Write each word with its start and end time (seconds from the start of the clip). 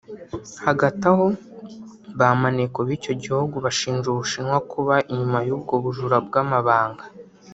Hagati 0.65 1.03
aho 1.11 1.25
ba 2.17 2.27
maneko 2.41 2.79
b’icyo 2.87 3.13
gihugu 3.21 3.55
bashinja 3.65 4.05
u 4.09 4.17
Bushinwa 4.19 4.57
kuba 4.71 4.95
inyuma 5.11 5.39
y’ubwo 5.47 5.73
bujura 5.83 6.17
bw’amabanga 6.27 7.03